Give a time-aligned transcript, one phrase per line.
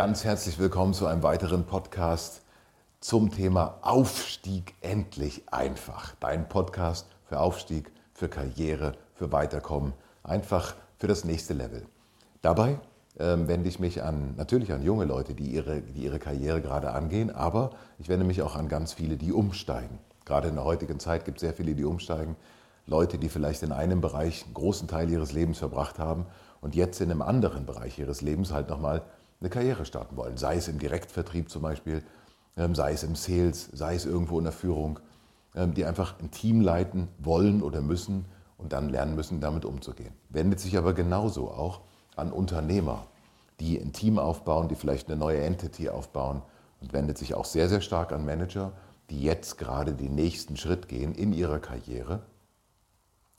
[0.00, 2.40] Ganz herzlich willkommen zu einem weiteren Podcast
[3.00, 6.14] zum Thema Aufstieg endlich einfach.
[6.20, 9.92] Dein Podcast für Aufstieg, für Karriere, für Weiterkommen,
[10.22, 11.82] einfach für das nächste Level.
[12.40, 12.80] Dabei
[13.18, 16.92] ähm, wende ich mich an, natürlich an junge Leute, die ihre, die ihre Karriere gerade
[16.92, 19.98] angehen, aber ich wende mich auch an ganz viele, die umsteigen.
[20.24, 22.36] Gerade in der heutigen Zeit gibt es sehr viele, die umsteigen.
[22.86, 26.24] Leute, die vielleicht in einem Bereich einen großen Teil ihres Lebens verbracht haben
[26.62, 29.02] und jetzt in einem anderen Bereich ihres Lebens halt nochmal
[29.40, 30.36] eine Karriere starten wollen.
[30.36, 32.02] Sei es im Direktvertrieb zum Beispiel,
[32.56, 35.00] ähm, sei es im Sales, sei es irgendwo in der Führung.
[35.54, 40.14] Ähm, die einfach ein Team leiten wollen oder müssen und dann lernen müssen, damit umzugehen.
[40.28, 41.80] Wendet sich aber genauso auch
[42.14, 43.06] an Unternehmer,
[43.58, 46.42] die ein Team aufbauen, die vielleicht eine neue Entity aufbauen
[46.80, 48.72] und wendet sich auch sehr, sehr stark an Manager,
[49.10, 52.22] die jetzt gerade den nächsten Schritt gehen in ihrer Karriere.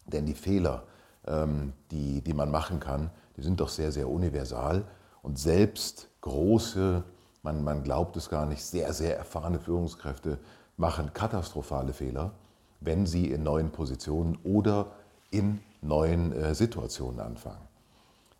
[0.05, 0.83] Denn die Fehler,
[1.25, 4.83] ähm, die, die man machen kann, die sind doch sehr, sehr universal
[5.21, 7.03] und selbst große,
[7.43, 10.39] man, man glaubt es gar nicht, sehr, sehr erfahrene Führungskräfte
[10.77, 12.33] machen katastrophale Fehler,
[12.79, 14.91] wenn sie in neuen Positionen oder
[15.29, 17.67] in neuen äh, Situationen anfangen.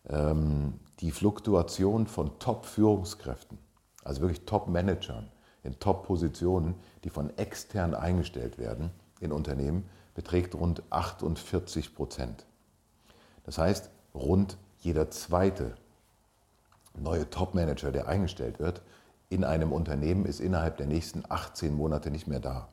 [0.09, 3.57] Ähm, die Fluktuation von Top-Führungskräften,
[4.03, 5.29] also wirklich Top-Managern
[5.63, 12.45] in Top-Positionen, die von extern eingestellt werden in Unternehmen, beträgt rund 48 Prozent.
[13.43, 15.75] Das heißt, rund jeder zweite
[17.01, 18.81] neue Top-Manager, der eingestellt wird,
[19.29, 22.67] in einem Unternehmen ist innerhalb der nächsten 18 Monate nicht mehr da.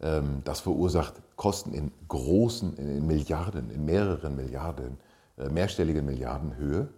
[0.00, 4.98] Ähm, das verursacht Kosten in großen, in Milliarden, in mehreren Milliarden,
[5.38, 6.88] äh, mehrstelligen Milliardenhöhe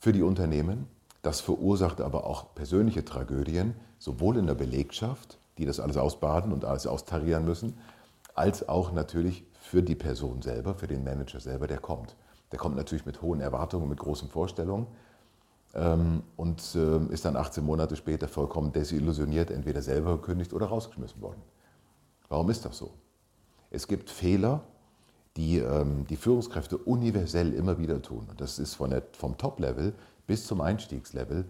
[0.00, 0.88] für die Unternehmen.
[1.22, 6.64] Das verursacht aber auch persönliche Tragödien, sowohl in der Belegschaft, die das alles ausbaden und
[6.64, 7.78] alles austarieren müssen,
[8.34, 12.16] als auch natürlich für die Person selber, für den Manager selber, der kommt.
[12.50, 14.88] Der kommt natürlich mit hohen Erwartungen, mit großen Vorstellungen
[15.74, 21.40] und ähm, ist dann 18 Monate später vollkommen desillusioniert, entweder selber gekündigt oder rausgeschmissen worden.
[22.28, 22.92] Warum ist das so?
[23.70, 24.60] Es gibt Fehler,
[25.36, 28.26] die ähm, die Führungskräfte universell immer wieder tun.
[28.28, 29.94] Und das ist von der, vom Top-Level
[30.26, 31.46] bis zum Einstiegslevel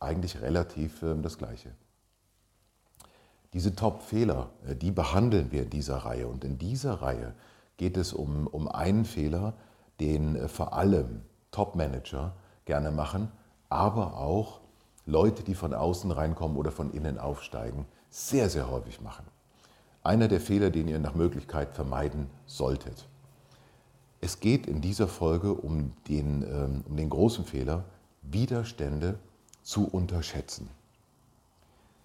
[0.00, 1.70] eigentlich relativ das Gleiche.
[3.54, 6.26] Diese Top-Fehler, äh, die behandeln wir in dieser Reihe.
[6.26, 7.34] Und in dieser Reihe
[7.76, 9.54] geht es um, um einen Fehler,
[10.00, 11.22] den äh, vor allem
[11.52, 13.30] Top-Manager gerne machen,
[13.68, 14.60] aber auch
[15.06, 19.24] Leute, die von außen reinkommen oder von innen aufsteigen, sehr, sehr häufig machen.
[20.02, 23.06] Einer der Fehler, den ihr nach Möglichkeit vermeiden solltet.
[24.20, 27.84] Es geht in dieser Folge um den, ähm, um den großen Fehler,
[28.22, 29.18] Widerstände
[29.62, 30.68] zu unterschätzen.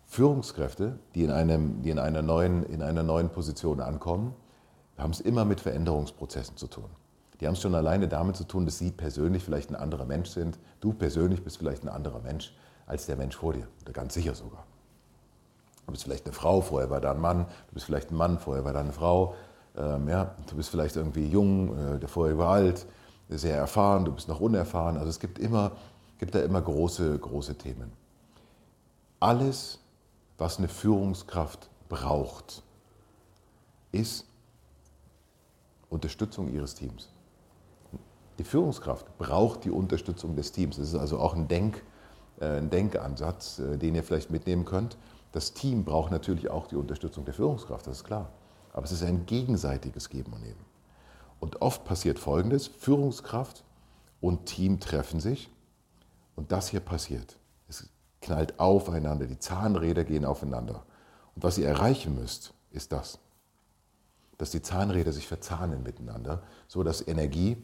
[0.08, 4.34] Führungskräfte, die in, einem, die in, einer, neuen, in einer neuen Position ankommen,
[4.98, 6.90] haben es immer mit Veränderungsprozessen zu tun.
[7.40, 10.30] Die haben es schon alleine damit zu tun, dass sie persönlich vielleicht ein anderer Mensch
[10.30, 10.60] sind.
[10.82, 12.54] Du persönlich bist vielleicht ein anderer Mensch
[12.86, 14.66] als der Mensch vor dir, oder ganz sicher sogar.
[15.86, 17.46] Du bist vielleicht eine Frau, vorher war da ein Mann.
[17.68, 19.36] Du bist vielleicht ein Mann, vorher war da eine Frau.
[19.78, 22.86] Ähm, ja, du bist vielleicht irgendwie jung, äh, der vorher war alt,
[23.30, 24.98] sehr erfahren, du bist noch unerfahren.
[24.98, 25.72] Also es gibt, immer,
[26.18, 27.92] gibt da immer große, große Themen.
[29.20, 29.80] Alles,
[30.38, 32.64] was eine Führungskraft braucht,
[33.92, 34.26] ist
[35.90, 37.10] Unterstützung ihres Teams.
[38.40, 40.78] Die Führungskraft braucht die Unterstützung des Teams.
[40.78, 41.84] Das ist also auch ein, Denk,
[42.40, 44.98] äh, ein Denkansatz, äh, den ihr vielleicht mitnehmen könnt.
[45.34, 48.32] Das Team braucht natürlich auch die Unterstützung der Führungskraft, das ist klar.
[48.72, 50.66] Aber es ist ein gegenseitiges Geben und Nehmen.
[51.42, 53.66] Und oft passiert Folgendes, Führungskraft
[54.22, 55.52] und Team treffen sich
[56.38, 57.38] und das hier passiert.
[57.68, 57.90] Es
[58.22, 60.86] knallt aufeinander, die Zahnräder gehen aufeinander.
[61.36, 63.20] Und was ihr erreichen müsst, ist das,
[64.38, 67.58] dass die Zahnräder sich verzahnen miteinander, so dass Energie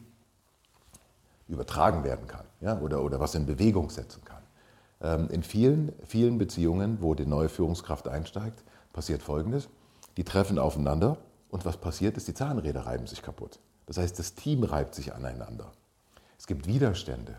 [1.48, 4.42] übertragen werden kann ja, oder, oder was in Bewegung setzen kann.
[5.00, 9.68] Ähm, in vielen, vielen Beziehungen, wo die neue Führungskraft einsteigt, passiert Folgendes.
[10.16, 11.18] Die treffen aufeinander
[11.50, 13.60] und was passiert ist, die Zahnräder reiben sich kaputt.
[13.86, 15.70] Das heißt, das Team reibt sich aneinander.
[16.38, 17.36] Es gibt Widerstände.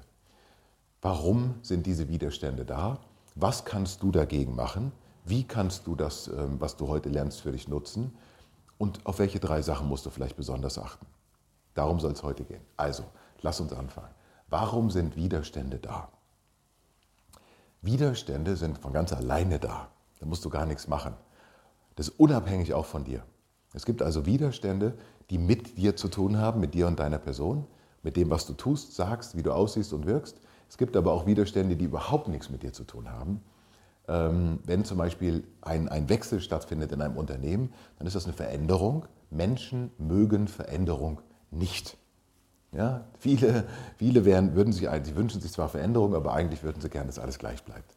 [1.01, 2.99] Warum sind diese Widerstände da?
[3.35, 4.91] Was kannst du dagegen machen?
[5.25, 8.15] Wie kannst du das, ähm, was du heute lernst, für dich nutzen?
[8.77, 11.05] Und auf welche drei Sachen musst du vielleicht besonders achten?
[11.73, 12.61] Darum soll es heute gehen.
[12.77, 13.03] Also,
[13.41, 14.13] lass uns anfangen.
[14.49, 16.09] Warum sind Widerstände da?
[17.81, 19.89] Widerstände sind von ganz alleine da.
[20.19, 21.13] Da musst du gar nichts machen.
[21.95, 23.23] Das ist unabhängig auch von dir.
[23.73, 24.97] Es gibt also Widerstände,
[25.29, 27.65] die mit dir zu tun haben, mit dir und deiner Person,
[28.03, 30.39] mit dem, was du tust, sagst, wie du aussiehst und wirkst.
[30.69, 33.41] Es gibt aber auch Widerstände, die überhaupt nichts mit dir zu tun haben.
[34.07, 38.33] Ähm, wenn zum Beispiel ein, ein Wechsel stattfindet in einem Unternehmen, dann ist das eine
[38.33, 39.05] Veränderung.
[39.29, 41.97] Menschen mögen Veränderung nicht.
[42.71, 43.63] Ja, viele
[43.97, 47.19] viele wären, würden sich, sie wünschen sich zwar Veränderung, aber eigentlich würden sie gerne, dass
[47.19, 47.95] alles gleich bleibt.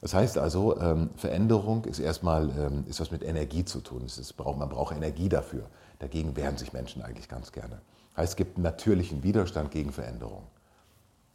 [0.00, 4.04] Das heißt also, ähm, Veränderung ist erstmal ähm, ist was mit Energie zu tun.
[4.04, 5.64] Ist, man braucht Energie dafür.
[5.98, 7.80] Dagegen wehren sich Menschen eigentlich ganz gerne.
[8.16, 10.44] Heißt, es gibt einen natürlichen Widerstand gegen Veränderung.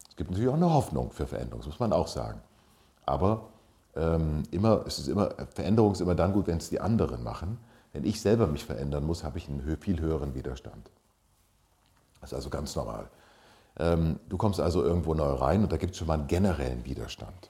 [0.10, 2.40] Es gibt natürlich auch eine Hoffnung für Veränderung, das muss man auch sagen.
[3.06, 3.50] Aber
[3.96, 7.58] ähm, immer, es ist immer, Veränderung ist immer dann gut, wenn es die anderen machen.
[7.94, 10.90] Wenn ich selber mich verändern muss, habe ich einen viel höheren Widerstand.
[12.22, 13.10] Das ist also ganz normal.
[13.78, 16.86] Ähm, du kommst also irgendwo neu rein und da gibt es schon mal einen generellen
[16.86, 17.50] Widerstand.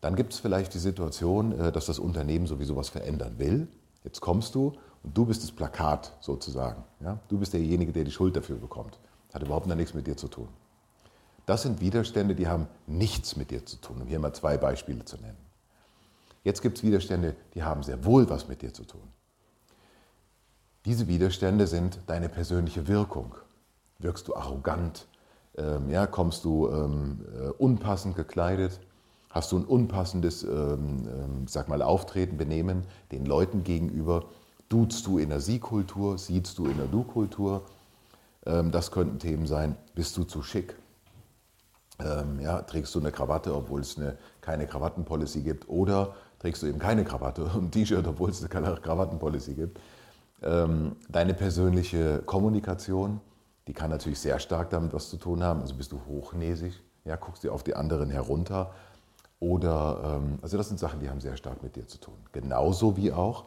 [0.00, 3.68] Dann gibt es vielleicht die Situation, äh, dass das Unternehmen sowieso was verändern will.
[4.04, 6.82] Jetzt kommst du und du bist das Plakat sozusagen.
[7.00, 7.18] Ja?
[7.28, 8.98] Du bist derjenige, der die Schuld dafür bekommt.
[9.32, 10.48] Hat überhaupt noch nichts mit dir zu tun.
[11.46, 15.04] Das sind Widerstände, die haben nichts mit dir zu tun, um hier mal zwei Beispiele
[15.04, 15.36] zu nennen.
[16.44, 19.02] Jetzt gibt es Widerstände, die haben sehr wohl was mit dir zu tun.
[20.86, 23.34] Diese Widerstände sind deine persönliche Wirkung.
[24.00, 25.06] Wirkst du arrogant?
[25.56, 28.80] Ähm, ja, kommst du ähm, äh, unpassend gekleidet?
[29.28, 34.24] Hast du ein unpassendes, ähm, ähm, sag mal, Auftreten, Benehmen den Leuten gegenüber?
[34.68, 36.18] Duzt du in der Sie-Kultur?
[36.18, 37.62] Siehst du in der Du-Kultur?
[38.46, 39.76] Ähm, das könnten Themen sein.
[39.94, 40.74] Bist du zu schick?
[41.98, 45.68] Ähm, ja, trägst du eine Krawatte, obwohl es eine, keine Krawattenpolicy gibt?
[45.68, 49.78] Oder trägst du eben keine Krawatte und ein T-Shirt, obwohl es keine Krawattenpolicy gibt?
[50.42, 53.20] Deine persönliche Kommunikation,
[53.70, 55.60] die kann natürlich sehr stark damit was zu tun haben.
[55.60, 58.72] Also bist du hochnäsig, ja, guckst dir auf die anderen herunter.
[59.38, 62.16] Oder, ähm, also das sind Sachen, die haben sehr stark mit dir zu tun.
[62.32, 63.44] Genauso wie auch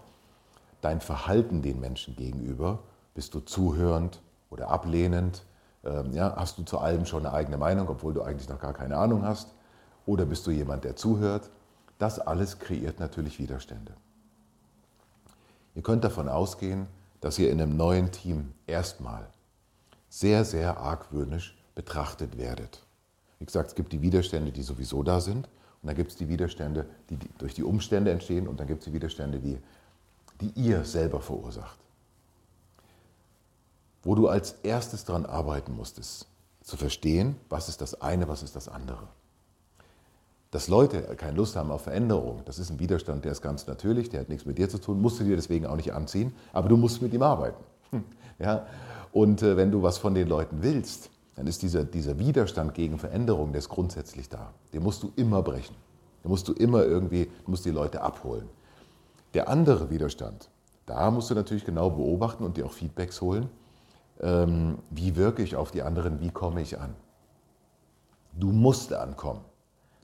[0.80, 2.80] dein Verhalten den Menschen gegenüber.
[3.16, 5.44] Bist du zuhörend oder ablehnend?
[5.84, 8.74] Ähm, ja, hast du zu allem schon eine eigene Meinung, obwohl du eigentlich noch gar
[8.74, 9.50] keine Ahnung hast?
[10.06, 11.50] Oder bist du jemand, der zuhört?
[12.00, 13.92] Das alles kreiert natürlich Widerstände.
[15.76, 16.88] Ihr könnt davon ausgehen,
[17.20, 19.28] dass ihr in einem neuen Team erstmal
[20.14, 22.84] sehr, sehr argwöhnisch betrachtet werdet.
[23.40, 25.48] Wie gesagt, es gibt die Widerstände, die sowieso da sind,
[25.82, 28.86] und dann gibt es die Widerstände, die durch die Umstände entstehen, und dann gibt es
[28.86, 29.58] die Widerstände, die,
[30.40, 31.80] die ihr selber verursacht.
[34.04, 36.28] Wo du als erstes daran arbeiten musst, ist
[36.62, 39.08] zu verstehen, was ist das eine, was ist das andere.
[40.52, 44.10] Dass Leute keine Lust haben auf Veränderung, das ist ein Widerstand, der ist ganz natürlich,
[44.10, 46.70] der hat nichts mit dir zu tun, musst du dir deswegen auch nicht anziehen, aber
[46.70, 47.64] du musst mit ihm arbeiten.
[48.40, 48.66] Ja?
[49.12, 52.98] Und äh, wenn du was von den Leuten willst, dann ist dieser, dieser Widerstand gegen
[52.98, 54.54] Veränderung, der ist grundsätzlich da.
[54.74, 55.76] Den musst du immer brechen.
[56.24, 58.50] Den musst du immer irgendwie, musst die Leute abholen.
[59.34, 60.50] Der andere Widerstand,
[60.86, 63.50] da musst du natürlich genau beobachten und dir auch Feedbacks holen.
[64.22, 66.20] Ähm, wie wirke ich auf die anderen?
[66.20, 66.94] Wie komme ich an?
[68.34, 69.42] Du musst ankommen.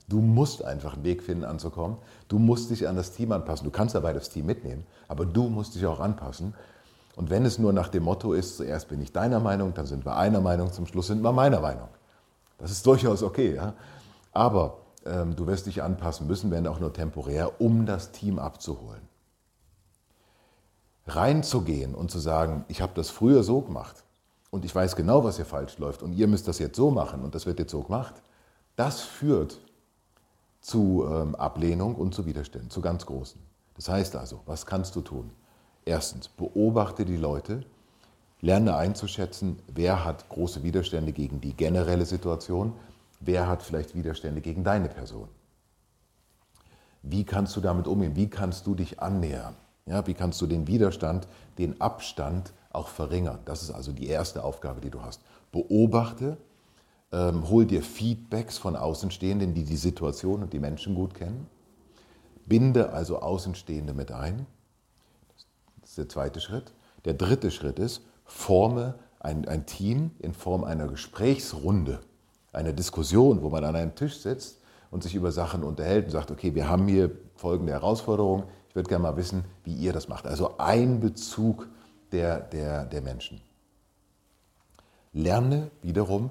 [0.08, 1.96] Du musst einfach einen Weg finden, anzukommen.
[2.26, 3.64] Du musst dich an das Team anpassen.
[3.64, 6.54] Du kannst dabei das Team mitnehmen, aber du musst dich auch anpassen.
[7.20, 10.06] Und wenn es nur nach dem Motto ist, zuerst bin ich deiner Meinung, dann sind
[10.06, 11.88] wir einer Meinung, zum Schluss sind wir meiner Meinung.
[12.56, 13.56] Das ist durchaus okay.
[13.56, 13.74] Ja?
[14.32, 19.02] Aber ähm, du wirst dich anpassen müssen, wenn auch nur temporär, um das Team abzuholen.
[21.06, 24.02] Reinzugehen und zu sagen, ich habe das früher so gemacht
[24.50, 27.22] und ich weiß genau, was hier falsch läuft und ihr müsst das jetzt so machen
[27.22, 28.14] und das wird jetzt so gemacht,
[28.76, 29.58] das führt
[30.62, 33.42] zu ähm, Ablehnung und zu Widerständen, zu ganz großen.
[33.74, 35.30] Das heißt also, was kannst du tun?
[35.84, 37.64] Erstens, beobachte die Leute,
[38.40, 42.72] lerne einzuschätzen, wer hat große Widerstände gegen die generelle Situation,
[43.20, 45.28] wer hat vielleicht Widerstände gegen deine Person.
[47.02, 48.16] Wie kannst du damit umgehen?
[48.16, 49.54] Wie kannst du dich annähern?
[49.86, 51.26] Ja, wie kannst du den Widerstand,
[51.58, 53.40] den Abstand auch verringern?
[53.44, 55.22] Das ist also die erste Aufgabe, die du hast.
[55.50, 56.36] Beobachte,
[57.12, 61.46] ähm, hol dir Feedbacks von Außenstehenden, die die Situation und die Menschen gut kennen.
[62.46, 64.46] Binde also Außenstehende mit ein.
[65.90, 66.72] Das ist der zweite Schritt.
[67.04, 71.98] Der dritte Schritt ist, forme ein, ein Team in Form einer Gesprächsrunde,
[72.52, 74.60] einer Diskussion, wo man an einem Tisch sitzt
[74.92, 78.88] und sich über Sachen unterhält und sagt, okay, wir haben hier folgende Herausforderung, ich würde
[78.88, 80.28] gerne mal wissen, wie ihr das macht.
[80.28, 81.66] Also Einbezug
[82.12, 83.40] der, der, der Menschen.
[85.12, 86.30] Lerne wiederum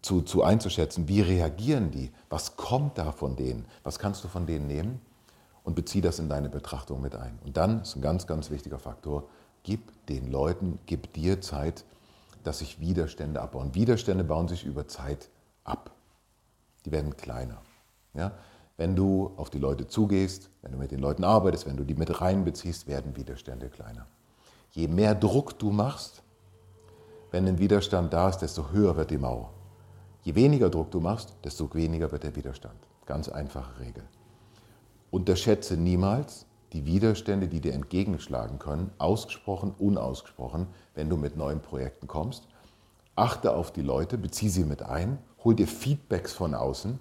[0.00, 4.46] zu, zu einzuschätzen, wie reagieren die, was kommt da von denen, was kannst du von
[4.46, 5.02] denen nehmen
[5.66, 7.40] und bezieh das in deine Betrachtung mit ein.
[7.44, 9.28] Und dann ist ein ganz, ganz wichtiger Faktor,
[9.64, 11.84] gib den Leuten, gib dir Zeit,
[12.44, 13.74] dass sich Widerstände abbauen.
[13.74, 15.28] Widerstände bauen sich über Zeit
[15.64, 15.90] ab.
[16.84, 17.60] Die werden kleiner.
[18.14, 18.30] Ja?
[18.76, 21.94] Wenn du auf die Leute zugehst, wenn du mit den Leuten arbeitest, wenn du die
[21.94, 24.06] mit reinbeziehst, werden Widerstände kleiner.
[24.70, 26.22] Je mehr Druck du machst,
[27.32, 29.52] wenn ein Widerstand da ist, desto höher wird die Mauer.
[30.22, 32.78] Je weniger Druck du machst, desto weniger wird der Widerstand.
[33.04, 34.04] Ganz einfache Regel.
[35.16, 36.44] Unterschätze niemals
[36.74, 42.46] die Widerstände, die dir entgegenschlagen können, ausgesprochen, unausgesprochen, wenn du mit neuen Projekten kommst.
[43.14, 46.98] Achte auf die Leute, bezieh sie mit ein, hol dir Feedbacks von außen,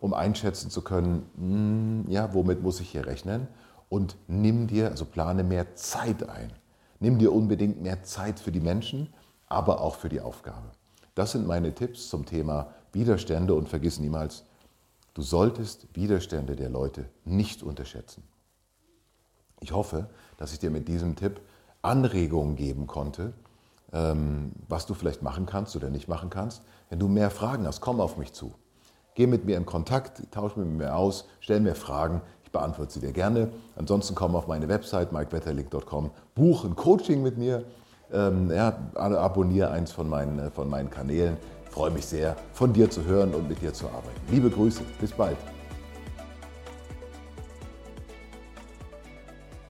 [0.00, 3.46] um einschätzen zu können, hm, ja, womit muss ich hier rechnen?
[3.90, 6.50] Und nimm dir, also plane mehr Zeit ein.
[6.98, 9.12] Nimm dir unbedingt mehr Zeit für die Menschen,
[9.48, 10.70] aber auch für die Aufgabe.
[11.14, 14.44] Das sind meine Tipps zum Thema Widerstände und vergiss niemals,
[15.14, 18.22] du solltest Widerstände der Leute nicht unterschätzen.
[19.60, 21.40] Ich hoffe, dass ich dir mit diesem Tipp
[21.80, 23.32] Anregungen geben konnte,
[23.92, 26.62] ähm, was du vielleicht machen kannst oder nicht machen kannst.
[26.90, 28.54] Wenn du mehr Fragen hast, komm auf mich zu.
[29.14, 33.00] Geh mit mir in Kontakt, tausch mit mir aus, stell mir Fragen, ich beantworte sie
[33.00, 33.52] dir gerne.
[33.76, 37.64] Ansonsten komm auf meine Website mikewetterlink.com, buch ein Coaching mit mir,
[38.12, 41.36] ähm, ja, abonniere eins von meinen, äh, von meinen Kanälen.
[41.74, 44.20] Ich freue mich sehr, von dir zu hören und mit dir zu arbeiten.
[44.30, 45.36] Liebe Grüße, bis bald.